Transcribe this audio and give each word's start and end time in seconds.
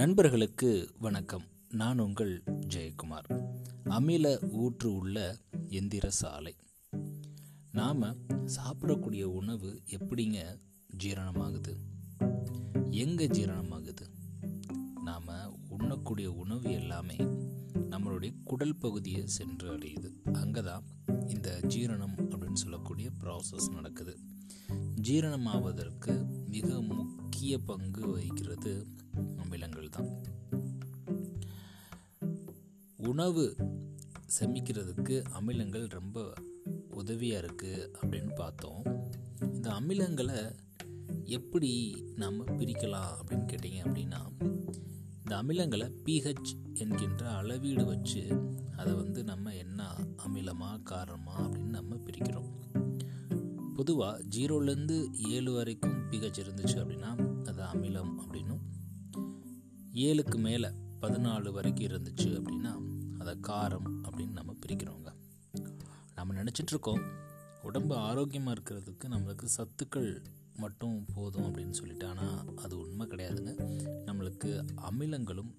நண்பர்களுக்கு 0.00 0.90
வணக்கம். 0.98 1.42
நான் 1.68 1.98
உங்கள் 1.98 2.42
ஜெயக்குமார். 2.46 3.52
அமில 3.84 4.50
ஊற்று 4.50 4.94
உள்ள 4.94 5.38
எந்திர 5.70 6.06
சாலை. 6.06 6.56
நாம் 7.72 8.02
சாப்பிடக்கூடிய 8.28 9.22
உணவு 9.22 9.82
எப்படிங்க 9.86 10.58
ஜீரணமாகுது? 11.04 11.76
எங்கே 12.90 13.26
ஜீரணமாகுது? 13.26 14.10
நாம் 15.04 15.68
உண்ணக்கூடிய 15.68 16.32
உணவு 16.32 16.72
எல்லாமே 16.72 17.16
நம்மளுடைய 17.74 18.34
குடல் 18.44 18.76
பகுதியை 18.76 19.26
சென்று 19.26 19.78
அடையுது. 19.78 20.30
அங்கே 20.32 20.62
தான் 20.62 20.84
இந்த 21.26 21.60
ஜீரணம் 21.62 22.14
அப்படின்னு 22.16 22.52
சொல்லக்கூடிய 22.52 23.10
ப்ராசஸ் 23.20 23.72
நடக்குது. 23.72 24.18
ஜீரணமாவதற்கு 25.02 26.44
மிக 26.48 26.82
முக்கிய 26.82 27.58
பங்கு 27.58 28.08
வகிக்கிறது 28.08 28.86
அமிலங்கள் 29.50 29.88
தான் 29.88 30.10
உணவு 32.96 33.56
செமிக்கிறதுக்கு 34.38 35.24
அமிலங்கள் 35.40 35.88
ரொம்ப 35.88 36.32
உதவியாக 36.90 37.46
இருக்குது 37.46 37.88
அப்படின்னு 38.00 38.34
பார்த்தோம். 38.34 38.82
இந்த 39.52 39.70
அமிலங்களை 39.70 40.56
எப்படி 41.24 41.72
நம்ம 42.16 42.44
பிரிக்கலாம் 42.44 43.10
அப்படின்னு 43.20 43.48
கேட்டிங்க 43.52 43.80
அப்படின்னா 43.86 44.20
இந்த 45.16 45.42
அமிலங்களை 45.42 45.90
பிஹெச் 46.04 46.52
என்கின்ற 46.72 47.30
அளவீடு 47.30 47.84
வச்சு 47.84 48.22
அதை 48.76 48.92
வந்து 48.92 49.24
நம்ம 49.24 49.54
என்ன 49.54 49.96
அமிலமா 50.26 50.70
காரமா 50.90 51.36
அப்படின்னு 51.38 51.74
நம்ம 51.78 51.94
பிரிக்கிறோம். 51.94 52.52
பொதுவாக 53.74 54.22
ஜீரோலேருந்து 54.36 55.12
ஏழு 55.28 55.52
வரைக்கும் 55.52 56.10
பிஹெச் 56.10 56.40
இருந்துச்சு 56.42 56.78
அப்படின்னா 56.82 57.28
அது 57.48 57.62
அமிலம் 57.62 58.09
ஏழுக்கு 59.94 60.36
மேலே 60.36 60.68
பதினாலு 61.00 61.52
வரைக்கும் 61.52 61.86
இருந்துச்சு 61.86 62.24
அப்படின்னா 62.24 62.72
அதை 63.18 63.34
காரம் 63.48 63.88
அப்படின்னு 64.02 64.30
நம்ம 64.30 64.54
பிரிக்கிறோங்க. 64.66 65.14
நம்ம 66.14 66.42
நினச்சிட்ருக்கோம் 66.42 67.02
உடம்பு 67.62 67.94
ஆரோக்கியமாக 67.94 68.60
இருக்கிறதுக்கு 68.60 69.04
நம்மளுக்கு 69.04 69.46
சத்துக்கள் 69.56 70.24
மட்டும் 70.56 71.04
போதும் 71.14 71.42
அப்படின்னு 71.42 71.70
சொல்லிட்டு 71.70 72.06
ஆனால் 72.06 72.54
அது 72.54 72.78
உண்மை 72.78 73.06
கிடையாதுங்க. 73.06 73.52
நம்மளுக்கு 74.06 74.66
அமிலங்களும் 74.90 75.54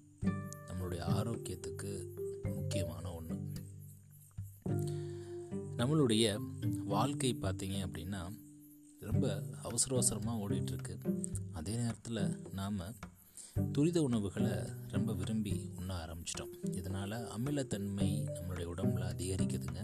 நம்மளுடைய 0.66 1.00
ஆரோக்கியத்துக்கு 1.00 2.06
முக்கியமான 2.42 3.12
ஒன்று 3.12 3.36
நம்மளுடைய 5.76 6.40
வாழ்க்கை 6.84 7.36
பார்த்தீங்க 7.40 7.86
அப்படின்னா 7.86 8.38
ரொம்ப 9.00 9.42
அவசர 9.62 9.94
அவசரமாக 9.94 10.48
ஓடிட்டுருக்கு 10.48 10.98
அதே 11.52 11.76
நேரத்தில் 11.76 12.38
நாம் 12.52 12.78
துரித 13.56 14.02
உணவுகளை 14.02 14.50
ரொம்ப 14.88 15.14
விரும்பி 15.14 15.70
உண்ண 15.76 15.94
ஆரம்பிச்சிட்டோம். 15.94 16.74
இதனால் 16.76 17.10
அமிலத்தன்மை 17.10 18.08
நம்மளுடைய 18.34 18.66
உடம்புல 18.72 19.04
அதிகரிக்குதுங்க. 19.12 19.80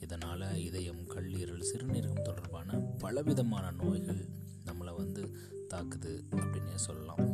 இதனால் 0.00 0.56
இதயம் 0.56 1.02
கல்லீரல் 1.08 1.64
சிறுநீரகம் 1.70 2.22
தொடர்பான 2.22 2.78
பலவிதமான 2.98 3.70
நோய்கள் 3.70 4.28
நம்மளை 4.66 4.96
வந்து 4.96 5.22
தாக்குது 5.74 6.12
அப்படின்னே 6.30 6.74
சொல்லலாம். 6.74 7.24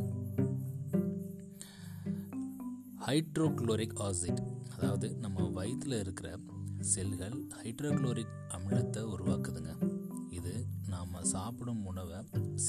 ஹைட்ரோக்ளோரிக் 3.07 3.97
ஆசிட் 3.99 4.43
அதாவது 4.77 5.15
நம்ம 5.15 5.49
வயிற்றில் 5.49 6.01
இருக்கிற 6.01 6.39
செல்கள் 6.81 7.47
ஹைட்ரோக்ளோரிக் 7.63 8.37
அமிலத்தை 8.49 9.03
உருவாக்குதுங்க. 9.15 9.73
இது 10.31 10.67
நாம் 10.89 11.25
சாப்பிடும் 11.25 11.87
உணவை 11.87 12.19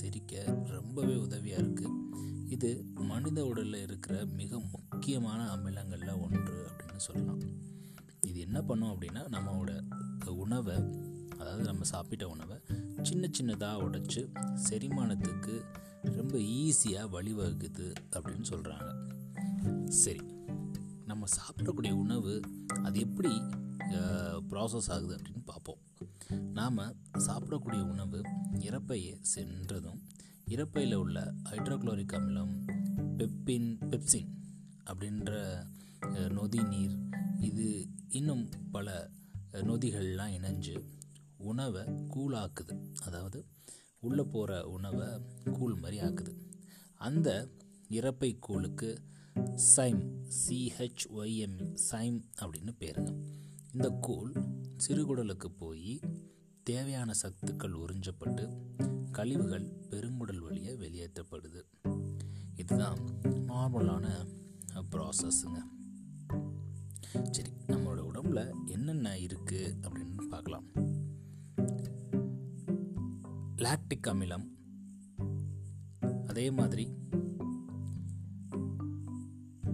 செரிக்க 0.01 0.43
ரொம்பவே 0.69 1.15
உதவியாக 1.15 1.61
இருக்குது 1.61 2.01
இது 2.53 2.69
மனித 3.09 3.39
உடலில் 3.45 3.81
இருக்கிற 3.81 4.15
மிக 4.25 4.59
முக்கியமான 4.71 5.41
அமிலங்களில் 5.55 6.19
ஒன்று 6.21 6.55
அப்படின்னு 6.67 6.97
சொல்லலாம். 6.97 7.41
இது 8.21 8.39
என்ன 8.39 8.61
பண்ணும் 8.61 8.89
அப்படின்னா 8.89 9.21
நம்மளோட 9.35 9.71
உணவை 10.29 10.75
அதாவது 11.39 11.63
நம்ம 11.63 11.83
சாப்பிட்ட 11.83 12.29
உணவை 12.29 12.57
சின்ன 13.01 13.29
சின்னதாக 13.37 13.83
உடைச்சு 13.85 14.21
செரிமானத்துக்கு 14.69 15.55
ரொம்ப 16.01 16.37
ஈஸியாக 16.37 17.11
வழிவகுக்குது 17.15 17.87
அப்படின்னு 18.11 18.45
சொல்கிறாங்க 18.49 18.89
சரி 19.87 20.23
நம்ம 21.05 21.25
சாப்பிடக்கூடிய 21.39 21.91
உணவு 21.91 22.33
அது 22.83 22.99
எப்படி 22.99 23.33
ப்ராசஸ் 24.49 24.89
ஆகுது 24.89 25.15
அப்படின்னு 25.15 25.43
பார்ப்போம். 25.45 25.81
நாம் 26.53 26.77
சாப்பிடக்கூடிய 27.27 27.81
உணவு 27.81 28.21
இறப்பையை 28.59 29.13
சென்றதும் 29.21 29.99
இறப்பையில் 30.47 30.93
உள்ள 30.93 31.33
ஹைட்ரோக்ளோரிக் 31.49 32.13
அமிலம் 32.13 32.53
பெப்பின் 33.17 33.77
பெப்சின் 33.85 34.29
அப்படின்ற 34.85 35.63
நொதி 36.11 36.67
நீர் 36.67 36.97
இது 37.39 37.87
இன்னும் 38.09 38.49
பல 38.71 39.09
நொதிகள்லாம் 39.51 40.31
இணைஞ்சு 40.37 40.83
உணவை 41.37 41.83
கூழாக்குது. 41.83 42.93
அதாவது 43.01 43.45
உள்ளே 43.99 44.23
போகிற 44.23 44.67
உணவை 44.67 45.07
கூழ் 45.51 45.73
மாதிரி 45.73 46.01
ஆக்குது. 46.01 46.35
அந்த 46.97 47.49
இறப்பை 47.89 48.39
கூழுக்கு 48.39 49.01
சைம் 49.55 50.23
சிஹெச்ஒய்எம் 50.47 51.73
சைம் 51.73 52.25
அப்படின்னு 52.41 52.73
பேருங்க. 52.79 53.15
இந்த 53.73 53.89
கூழ் 53.89 54.31
சிறுகுடலுக்கு 54.87 55.45
போய் 55.45 55.99
தேவையான 56.63 57.11
சத்துக்கள் 57.21 57.77
உறிஞ்சப்பட்டு 57.83 58.43
கழிவுகள் 59.11 59.65
பெருங்குடல் 59.89 60.43
வழியாக 60.45 60.77
வெளியேற்றப்படுது. 60.83 61.61
இதுதான் 62.55 62.99
நார்மலான 63.49 64.05
ப்ராசஸ்ஸுங்க 64.91 65.59
சரி 67.31 67.51
நம்மளோட 67.67 67.99
உடம்புல 68.11 68.41
என்னென்ன 68.65 69.15
இருக்குது 69.25 69.75
அப்படின்னு 69.85 70.27
பார்க்கலாம். 70.29 70.67
லாக்டிக் 73.65 74.09
அமிலம் 74.13 74.47
அதே 76.27 76.51
மாதிரி 76.51 76.85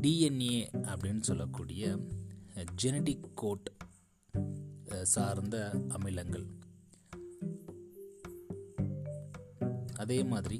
டிஎன்ஏ 0.01 0.57
அப்படின்னு 0.91 1.21
சொல்லக்கூடிய 1.21 1.83
ஜெனடிக் 2.83 3.27
கோட் 3.33 3.69
சார்ந்த 5.01 5.57
அமிலங்கள். 5.87 6.47
அதே 9.99 10.23
மாதிரி 10.23 10.57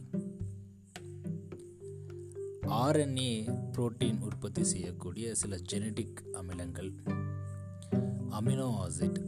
ஆர்என்ஏ 2.80 3.32
புரோட்டீன் 3.72 4.20
உற்பத்தி 4.20 4.64
செய்யக்கூடிய 4.64 5.36
சில 5.36 5.58
ஜெனடிக் 5.72 6.22
அமிலங்கள் 6.34 6.92
அமினோ 8.30 8.68
ஆசிட் 8.80 9.20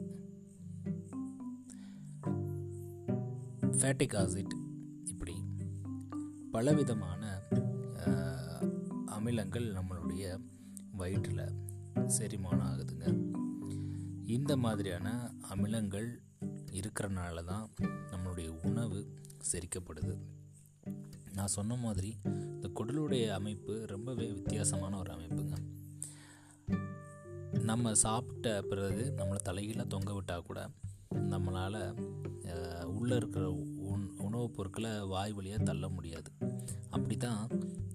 ஃபேட்டிக் 3.80 4.16
ஆசிட் 4.16 4.54
இப்படி 5.06 5.36
பலவிதமான 6.52 7.24
அமிலங்கள் 9.06 9.68
நம்மளுடைய 9.74 10.26
வயிற்றில் 10.92 11.46
செரிமானம் 12.18 12.68
ஆகுதுங்க. 12.70 13.06
இந்த 14.26 14.58
மாதிரியான 14.58 15.08
அமிலங்கள் 15.50 16.10
இருக்கிறனால 16.72 17.44
தான் 17.44 17.70
நம்மளுடைய 18.12 18.48
உணவு 18.48 19.08
செரிக்கப்படுது. 19.52 20.18
நான் 21.34 21.48
சொன்ன 21.48 21.76
மாதிரி 21.76 22.18
இந்த 22.24 22.70
குடலுடைய 22.76 23.30
அமைப்பு 23.30 23.86
ரொம்பவே 23.88 24.32
வித்தியாசமான 24.32 24.98
ஒரு 24.98 25.14
அமைப்புங்க. 25.14 25.58
நம்ம 27.64 27.94
சாப்பிட்ட 27.94 28.62
பிறகு 28.62 29.14
நம்மளை 29.18 29.36
தலைகீழாக 29.36 29.88
தொங்க 29.88 30.14
விட்டால் 30.14 30.42
கூட 30.42 30.70
நம்மளால் 31.14 32.86
உள்ளே 32.86 33.16
இருக்கிற 33.16 33.52
உண் 33.78 34.10
உணவுப் 34.18 34.54
பொருட்களை 34.54 35.00
வாய் 35.00 35.31
வழியாக 35.31 35.63
தள்ள 35.63 35.90
முடியாது. 35.90 36.31
அப்படி 36.90 37.18
தான் 37.18 37.48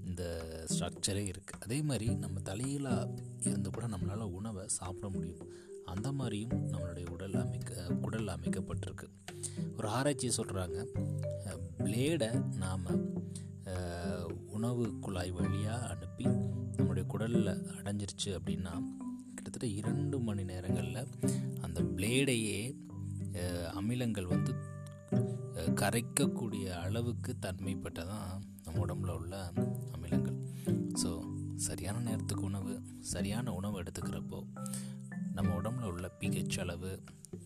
இந்த 0.05 0.41
ஸ்ட்ரக்சரே 0.69 1.33
இருக்குது 1.33 1.61
அதே 1.61 1.83
மாதிரி 1.83 2.15
நம்ம 2.15 2.41
தலையிலாக 2.41 3.15
இருந்து 3.41 3.71
கூட 3.71 3.87
நம்மளால் 3.87 4.33
உணவை 4.33 4.69
சாப்பிட 4.69 5.09
முடியும். 5.09 5.53
அந்த 5.93 6.09
மாதிரியும் 6.19 6.57
நம்மளுடைய 6.73 7.07
உடல் 7.15 7.37
அமைக்க 7.43 7.91
குடல் 8.05 8.33
அமைக்கப்பட்டிருக்கு. 8.35 9.07
ஒரு 9.79 9.89
ஆராய்ச்சி 9.99 10.29
சொல்கிறாங்க 10.37 10.79
பிளேடை 11.85 12.31
நாம் 12.63 12.87
உணவு 14.57 14.85
குழாய் 15.05 15.33
வழியாக 15.39 15.87
அனுப்பி 15.87 16.27
நம்முடைய 16.77 17.05
குடலில் 17.13 17.51
அடைஞ்சிருச்சு 17.79 18.31
அப்படின்னா 18.39 18.75
கிட்டத்தட்ட 19.35 19.69
இரண்டு 19.81 20.17
மணி 20.21 20.45
நேரங்களில் 20.51 21.03
அந்த 21.61 21.79
பிளேடையே 21.97 22.59
அமிலங்கள் 23.81 24.33
வந்து 24.35 24.53
கரைக்கக்கூடிய 25.81 26.67
அளவுக்கு 26.85 27.33
தன்மைப்பட்டதான் 27.47 28.31
நம்ம 28.65 28.79
உடம்புல 28.85 29.15
உள்ள 29.21 29.35
அமிலங்கள். 29.95 30.39
ஸோ 31.03 31.11
சரியான 31.67 31.99
நேரத்துக்கு 32.09 32.45
உணவு 32.45 32.73
சரியான 33.13 33.53
உணவு 33.53 33.77
எடுத்துக்கிறப்போ 33.83 34.41
நம்ம 35.37 35.55
உடம்புல 35.61 35.89
உள்ள 35.93 36.07
பிஹெச் 36.21 36.61
அளவு 36.61 36.91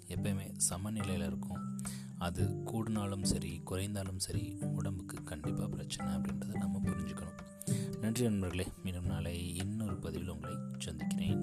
எப்பயுமே 0.09 0.47
சமநிலையில் 0.69 1.27
இருக்கும். 1.27 1.63
அது 2.19 2.43
கூடினாலும் 2.67 3.23
சரி 3.23 3.53
குறைந்தாலும் 3.65 4.19
சரி 4.19 4.45
உடம்புக்கு 4.77 5.17
கண்டிப்பாக 5.31 5.69
பிரச்சனை 5.69 6.15
அப்படின்றத 6.15 6.55
நம்ம 6.65 6.81
புரிஞ்சுக்கணும். 6.85 7.39
நன்றி 8.01 8.25
நண்பர்களே 8.25 8.67
மீண்டும் 8.83 9.11
நாளை 9.13 9.35
இன்னொரு 9.57 9.97
பதிவில் 9.97 10.29
உங்களை 10.29 10.57
சந்திக்கிறேன். 10.79 11.40